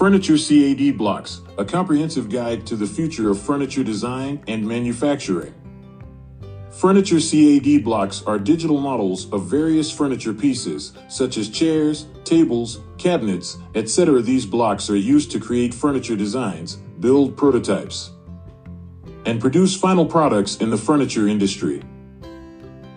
Furniture 0.00 0.38
CAD 0.38 0.96
Blocks, 0.96 1.42
a 1.58 1.64
comprehensive 1.66 2.30
guide 2.30 2.66
to 2.66 2.74
the 2.74 2.86
future 2.86 3.28
of 3.28 3.38
furniture 3.38 3.84
design 3.84 4.42
and 4.48 4.66
manufacturing. 4.66 5.52
Furniture 6.70 7.20
CAD 7.20 7.84
blocks 7.84 8.22
are 8.22 8.38
digital 8.38 8.80
models 8.80 9.30
of 9.30 9.44
various 9.44 9.90
furniture 9.90 10.32
pieces, 10.32 10.94
such 11.10 11.36
as 11.36 11.50
chairs, 11.50 12.06
tables, 12.24 12.80
cabinets, 12.96 13.58
etc. 13.74 14.22
These 14.22 14.46
blocks 14.46 14.88
are 14.88 14.96
used 14.96 15.30
to 15.32 15.38
create 15.38 15.74
furniture 15.74 16.16
designs, 16.16 16.76
build 17.00 17.36
prototypes, 17.36 18.12
and 19.26 19.38
produce 19.38 19.78
final 19.78 20.06
products 20.06 20.56
in 20.62 20.70
the 20.70 20.78
furniture 20.78 21.28
industry. 21.28 21.82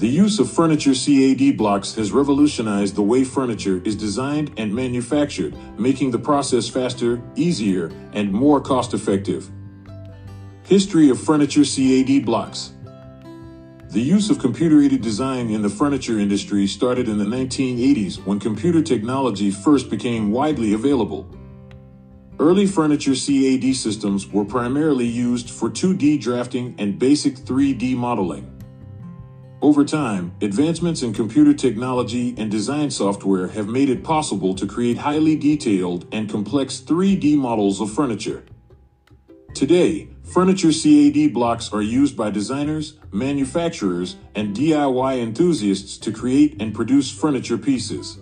The 0.00 0.08
use 0.08 0.38
of 0.38 0.50
furniture 0.50 0.94
CAD 0.94 1.58
blocks 1.58 1.94
has 1.96 2.10
revolutionized 2.10 2.94
the 2.94 3.02
way 3.02 3.22
furniture 3.22 3.82
is 3.84 3.94
designed 3.94 4.50
and 4.56 4.74
manufactured, 4.74 5.54
making 5.78 6.10
the 6.10 6.18
process 6.18 6.70
faster, 6.70 7.20
easier, 7.36 7.92
and 8.14 8.32
more 8.32 8.62
cost-effective. 8.62 9.50
History 10.62 11.10
of 11.10 11.20
furniture 11.20 11.64
CAD 11.64 12.24
blocks. 12.24 12.72
The 13.90 14.00
use 14.00 14.30
of 14.30 14.38
computer-aided 14.38 15.02
design 15.02 15.50
in 15.50 15.60
the 15.60 15.68
furniture 15.68 16.18
industry 16.18 16.66
started 16.66 17.06
in 17.06 17.18
the 17.18 17.26
1980s 17.26 18.24
when 18.24 18.40
computer 18.40 18.80
technology 18.80 19.50
first 19.50 19.90
became 19.90 20.32
widely 20.32 20.72
available. 20.72 21.28
Early 22.38 22.64
furniture 22.64 23.14
CAD 23.14 23.76
systems 23.76 24.26
were 24.26 24.46
primarily 24.46 25.04
used 25.04 25.50
for 25.50 25.68
2D 25.68 26.22
drafting 26.22 26.74
and 26.78 26.98
basic 26.98 27.34
3D 27.34 27.94
modeling. 27.94 28.59
Over 29.62 29.84
time, 29.84 30.32
advancements 30.40 31.02
in 31.02 31.12
computer 31.12 31.52
technology 31.52 32.34
and 32.38 32.50
design 32.50 32.90
software 32.90 33.48
have 33.48 33.68
made 33.68 33.90
it 33.90 34.02
possible 34.02 34.54
to 34.54 34.66
create 34.66 34.96
highly 34.96 35.36
detailed 35.36 36.06
and 36.12 36.30
complex 36.30 36.80
3D 36.80 37.36
models 37.36 37.78
of 37.78 37.92
furniture. 37.92 38.42
Today, 39.52 40.08
furniture 40.24 40.72
CAD 40.72 41.34
blocks 41.34 41.70
are 41.74 41.82
used 41.82 42.16
by 42.16 42.30
designers, 42.30 42.94
manufacturers, 43.12 44.16
and 44.34 44.56
DIY 44.56 45.20
enthusiasts 45.20 45.98
to 45.98 46.10
create 46.10 46.56
and 46.58 46.74
produce 46.74 47.10
furniture 47.10 47.58
pieces. 47.58 48.18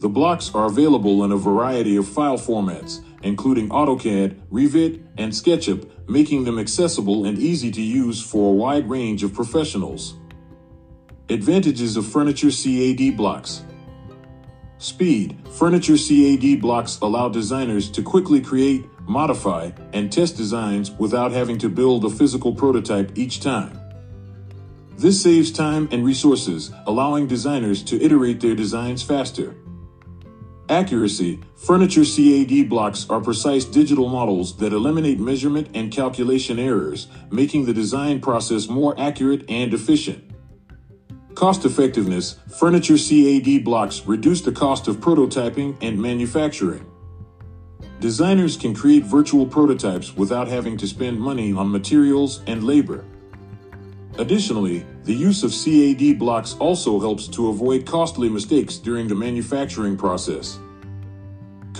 The 0.00 0.08
blocks 0.08 0.50
are 0.54 0.64
available 0.64 1.24
in 1.24 1.32
a 1.32 1.36
variety 1.36 1.96
of 1.96 2.08
file 2.08 2.38
formats, 2.38 3.04
including 3.22 3.68
AutoCAD, 3.68 4.34
Revit, 4.50 5.04
and 5.18 5.30
SketchUp, 5.30 6.08
making 6.08 6.44
them 6.44 6.58
accessible 6.58 7.26
and 7.26 7.38
easy 7.38 7.70
to 7.70 7.82
use 7.82 8.22
for 8.22 8.50
a 8.50 8.54
wide 8.54 8.88
range 8.88 9.22
of 9.22 9.34
professionals. 9.34 10.14
Advantages 11.28 11.98
of 11.98 12.06
furniture 12.06 12.50
CAD 12.50 13.14
blocks. 13.14 13.62
Speed. 14.78 15.36
Furniture 15.50 15.98
CAD 15.98 16.62
blocks 16.62 16.98
allow 17.02 17.28
designers 17.28 17.90
to 17.90 18.02
quickly 18.02 18.40
create, 18.40 18.86
modify, 19.02 19.70
and 19.92 20.10
test 20.10 20.34
designs 20.34 20.90
without 20.92 21.30
having 21.30 21.58
to 21.58 21.68
build 21.68 22.06
a 22.06 22.08
physical 22.08 22.54
prototype 22.54 23.12
each 23.18 23.40
time. 23.40 23.78
This 24.96 25.22
saves 25.22 25.52
time 25.52 25.90
and 25.92 26.06
resources, 26.06 26.72
allowing 26.86 27.26
designers 27.26 27.82
to 27.82 28.02
iterate 28.02 28.40
their 28.40 28.54
designs 28.54 29.02
faster. 29.02 29.54
Accuracy 30.70 31.40
Furniture 31.56 32.04
CAD 32.04 32.68
blocks 32.68 33.04
are 33.10 33.20
precise 33.20 33.64
digital 33.64 34.08
models 34.08 34.56
that 34.58 34.72
eliminate 34.72 35.18
measurement 35.18 35.68
and 35.74 35.90
calculation 35.90 36.60
errors, 36.60 37.08
making 37.28 37.64
the 37.64 37.74
design 37.74 38.20
process 38.20 38.68
more 38.68 38.94
accurate 38.96 39.44
and 39.50 39.74
efficient. 39.74 40.30
Cost 41.34 41.64
effectiveness 41.64 42.38
Furniture 42.56 42.96
CAD 42.96 43.64
blocks 43.64 44.06
reduce 44.06 44.42
the 44.42 44.52
cost 44.52 44.86
of 44.86 44.98
prototyping 44.98 45.76
and 45.82 46.00
manufacturing. 46.00 46.86
Designers 47.98 48.56
can 48.56 48.72
create 48.72 49.02
virtual 49.02 49.46
prototypes 49.46 50.14
without 50.14 50.46
having 50.46 50.76
to 50.76 50.86
spend 50.86 51.20
money 51.20 51.52
on 51.52 51.68
materials 51.68 52.42
and 52.46 52.62
labor. 52.62 53.04
Additionally, 54.18 54.84
the 55.04 55.14
use 55.14 55.42
of 55.42 55.52
CAD 55.52 56.18
blocks 56.18 56.54
also 56.58 57.00
helps 57.00 57.26
to 57.28 57.48
avoid 57.48 57.86
costly 57.86 58.28
mistakes 58.28 58.76
during 58.76 59.08
the 59.08 59.14
manufacturing 59.14 59.96
process. 59.96 60.58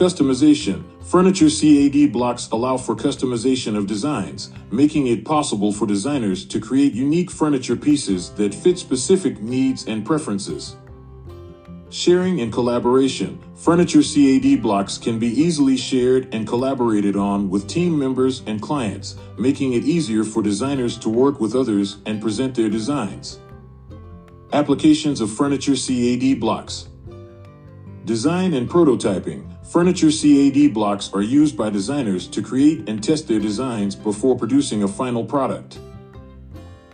Customization 0.01 0.83
Furniture 1.05 1.51
CAD 1.51 2.11
blocks 2.11 2.49
allow 2.53 2.79
for 2.79 2.97
customization 2.97 3.77
of 3.77 3.87
designs, 3.87 4.51
making 4.71 5.09
it 5.09 5.27
possible 5.27 5.75
for 5.75 5.87
designers 5.87 6.47
to 6.47 6.59
create 6.59 6.95
unique 6.95 7.31
furniture 7.31 7.77
pieces 7.77 8.31
that 8.31 8.55
fit 8.55 8.79
specific 8.79 9.43
needs 9.43 9.87
and 9.87 10.07
preferences. 10.07 10.77
Sharing 11.91 12.41
and 12.41 12.51
collaboration. 12.51 13.43
Furniture 13.55 14.03
CAD 14.03 14.63
blocks 14.63 14.97
can 14.97 15.19
be 15.19 15.39
easily 15.39 15.77
shared 15.77 16.35
and 16.35 16.49
collaborated 16.49 17.15
on 17.15 17.51
with 17.51 17.69
team 17.69 17.99
members 17.99 18.43
and 18.47 18.63
clients, 18.63 19.17
making 19.37 19.75
it 19.75 19.85
easier 19.85 20.25
for 20.25 20.43
designers 20.43 20.97
to 20.97 21.11
work 21.11 21.41
with 21.41 21.55
others 21.55 21.99
and 22.07 22.23
present 22.23 22.55
their 22.55 22.71
designs. 22.71 23.39
Applications 24.55 25.21
of 25.21 25.31
furniture 25.31 25.77
CAD 25.77 26.41
blocks. 26.41 26.89
Design 28.07 28.55
and 28.55 28.67
prototyping. 28.67 29.47
Furniture 29.71 30.11
CAD 30.11 30.75
blocks 30.75 31.13
are 31.13 31.23
used 31.23 31.57
by 31.57 31.71
designers 31.71 32.27
to 32.27 32.43
create 32.43 32.89
and 32.89 33.01
test 33.01 33.29
their 33.29 33.39
designs 33.39 33.95
before 33.95 34.37
producing 34.37 34.83
a 34.83 34.89
final 34.89 35.25
product. 35.25 35.79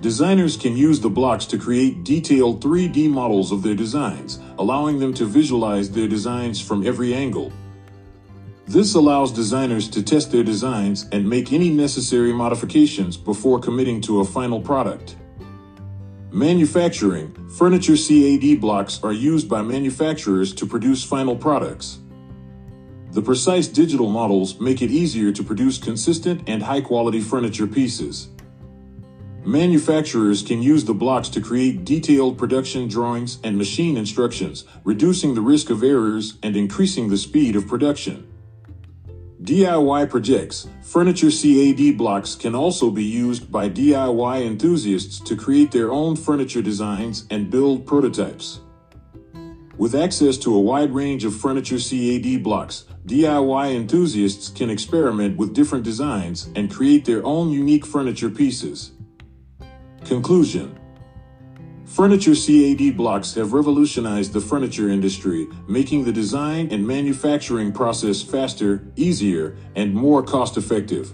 Designers 0.03 0.59
can 0.59 0.77
use 0.77 1.01
the 1.01 1.09
blocks 1.09 1.47
to 1.47 1.57
create 1.57 2.05
detailed 2.05 2.63
3D 2.63 3.09
models 3.09 3.51
of 3.51 3.63
their 3.63 3.75
designs, 3.75 4.41
allowing 4.59 4.99
them 4.99 5.15
to 5.15 5.25
visualize 5.25 5.91
their 5.91 6.07
designs 6.07 6.61
from 6.61 6.87
every 6.87 7.15
angle. 7.15 7.51
This 8.67 8.95
allows 8.95 9.33
designers 9.33 9.89
to 9.89 10.03
test 10.03 10.31
their 10.31 10.45
designs 10.45 11.09
and 11.13 11.27
make 11.27 11.55
any 11.55 11.71
necessary 11.71 12.35
modifications 12.35 13.17
before 13.17 13.59
committing 13.59 14.03
to 14.03 14.21
a 14.21 14.25
final 14.27 14.61
product. 14.61 15.17
Manufacturing 16.31 17.33
Furniture 17.57 17.97
CAD 17.97 18.61
blocks 18.61 19.03
are 19.03 19.15
used 19.15 19.49
by 19.49 19.63
manufacturers 19.63 20.53
to 20.53 20.67
produce 20.67 21.03
final 21.03 21.35
products. 21.35 22.01
The 23.17 23.23
precise 23.23 23.67
digital 23.67 24.11
models 24.11 24.61
make 24.61 24.83
it 24.83 24.91
easier 24.91 25.33
to 25.33 25.43
produce 25.43 25.79
consistent 25.79 26.43
and 26.47 26.63
high-quality 26.63 27.23
furniture 27.23 27.67
pieces. 27.67 28.29
Manufacturers 29.43 30.43
can 30.43 30.61
use 30.61 30.85
the 30.85 30.93
blocks 30.93 31.31
to 31.31 31.41
create 31.41 31.87
detailed 31.87 32.37
production 32.37 32.89
drawings 32.89 33.39
and 33.43 33.57
machine 33.57 33.97
instructions, 33.97 34.67
reducing 34.85 35.35
the 35.35 35.41
risk 35.41 35.71
of 35.71 35.83
errors 35.83 36.37
and 36.43 36.59
increasing 36.59 37.09
the 37.09 37.17
speed 37.17 37.57
of 37.57 37.67
production. 37.67 38.31
DIY 39.43 40.11
projects, 40.11 40.69
furniture 40.83 41.31
CAD 41.31 41.97
blocks 41.97 42.35
can 42.35 42.55
also 42.55 42.91
be 42.91 43.05
used 43.05 43.51
by 43.51 43.71
DIY 43.71 44.45
enthusiasts 44.45 45.21
to 45.21 45.35
create 45.35 45.73
their 45.73 45.91
own 45.91 46.17
furniture 46.17 46.61
designs 46.61 47.27
and 47.31 47.49
build 47.51 47.87
prototypes. 47.87 48.61
With 49.79 49.95
access 49.95 50.39
to 50.39 50.55
a 50.55 50.61
wide 50.61 50.95
range 50.95 51.27
of 51.27 51.37
furniture 51.37 51.79
CAD 51.79 52.43
blocks, 52.43 52.87
DIY 53.05 53.75
enthusiasts 53.75 54.49
can 54.49 54.71
experiment 54.71 55.37
with 55.37 55.53
different 55.53 55.85
designs 55.85 56.49
and 56.57 56.71
create 56.71 57.05
their 57.05 57.23
own 57.27 57.51
unique 57.51 57.85
furniture 57.85 58.31
pieces. 58.31 58.93
Conclusion 60.07 60.79
Furniture 61.85 62.35
CAD 62.35 62.97
blocks 62.97 63.35
have 63.35 63.53
revolutionized 63.53 64.33
the 64.33 64.41
furniture 64.41 64.89
industry, 64.89 65.47
making 65.69 66.05
the 66.05 66.13
design 66.13 66.69
and 66.71 66.87
manufacturing 66.87 67.71
process 67.71 68.23
faster, 68.23 68.83
easier, 68.97 69.59
and 69.75 69.93
more 69.93 70.23
cost-effective. 70.23 71.13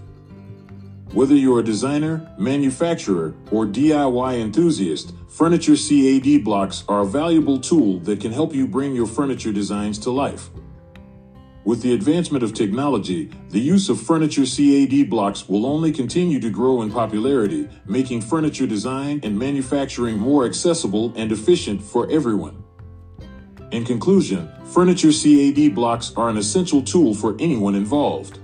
Whether 1.12 1.34
you're 1.34 1.60
a 1.60 1.64
designer, 1.64 2.30
manufacturer, 2.38 3.34
or 3.50 3.66
DIY 3.66 4.40
enthusiast, 4.40 5.14
Furniture 5.32 5.76
CAD 5.76 6.44
blocks 6.44 6.84
are 6.88 7.00
a 7.00 7.06
valuable 7.06 7.58
tool 7.58 8.00
that 8.00 8.20
can 8.20 8.30
help 8.30 8.54
you 8.54 8.66
bring 8.68 8.94
your 8.94 9.06
furniture 9.06 9.50
designs 9.50 9.98
to 10.00 10.10
life. 10.10 10.50
With 11.64 11.80
the 11.80 11.94
advancement 11.94 12.44
of 12.44 12.52
technology, 12.52 13.30
the 13.48 13.58
use 13.58 13.88
of 13.88 13.98
furniture 13.98 14.44
CAD 14.44 15.08
blocks 15.08 15.48
will 15.48 15.64
only 15.64 15.90
continue 15.90 16.38
to 16.38 16.50
grow 16.50 16.82
in 16.82 16.92
popularity, 16.92 17.66
making 17.86 18.20
furniture 18.20 18.66
design 18.66 19.20
and 19.22 19.38
manufacturing 19.38 20.18
more 20.18 20.44
accessible 20.44 21.14
and 21.16 21.32
efficient 21.32 21.82
for 21.82 22.10
everyone. 22.10 22.62
In 23.70 23.86
conclusion, 23.86 24.52
furniture 24.66 25.12
CAD 25.12 25.74
blocks 25.74 26.12
are 26.14 26.28
an 26.28 26.36
essential 26.36 26.82
tool 26.82 27.14
for 27.14 27.36
anyone 27.38 27.74
involved. 27.74 28.38